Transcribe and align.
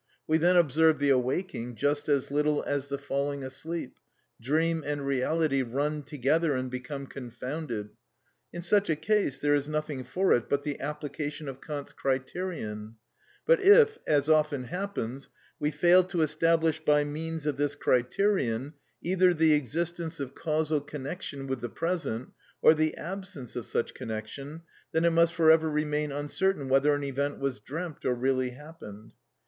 We 0.25 0.39
then 0.39 0.55
observe 0.57 0.97
the 0.97 1.11
awaking 1.11 1.75
just 1.75 2.09
as 2.09 2.31
little 2.31 2.63
as 2.63 2.87
the 2.87 2.97
falling 2.97 3.43
asleep, 3.43 3.99
dream 4.41 4.83
and 4.83 5.05
reality 5.05 5.61
run 5.61 6.01
together 6.01 6.55
and 6.55 6.71
become 6.71 7.05
confounded. 7.05 7.91
In 8.51 8.63
such 8.63 8.89
a 8.89 8.95
case 8.95 9.37
there 9.37 9.53
is 9.53 9.69
nothing 9.69 10.03
for 10.03 10.33
it 10.33 10.49
but 10.49 10.63
the 10.63 10.79
application 10.79 11.47
of 11.47 11.61
Kant's 11.61 11.93
criterion; 11.93 12.95
but 13.45 13.61
if, 13.61 13.99
as 14.07 14.27
often 14.27 14.63
happens, 14.63 15.29
we 15.59 15.69
fail 15.69 16.03
to 16.05 16.23
establish 16.23 16.79
by 16.83 17.03
means 17.03 17.45
of 17.45 17.57
this 17.57 17.75
criterion, 17.75 18.73
either 19.03 19.35
the 19.35 19.53
existence 19.53 20.19
of 20.19 20.33
causal 20.33 20.81
connection 20.81 21.45
with 21.45 21.61
the 21.61 21.69
present, 21.69 22.29
or 22.63 22.73
the 22.73 22.97
absence 22.97 23.55
of 23.55 23.67
such 23.67 23.93
connection, 23.93 24.63
then 24.93 25.05
it 25.05 25.11
must 25.11 25.35
for 25.35 25.51
ever 25.51 25.69
remain 25.69 26.11
uncertain 26.11 26.69
whether 26.69 26.95
an 26.95 27.03
event 27.03 27.37
was 27.37 27.59
dreamt 27.59 28.03
or 28.03 28.15
really 28.15 28.49
happened. 28.49 29.13